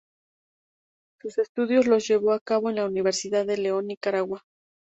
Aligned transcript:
Sus 1.19 1.37
estudios 1.37 1.85
los 1.85 2.07
llevó 2.07 2.31
a 2.33 2.39
cabo 2.39 2.71
en 2.71 2.75
la 2.77 2.87
Universidad 2.87 3.45
de 3.45 3.57
León, 3.57 3.85
Nicaragua. 3.85 4.41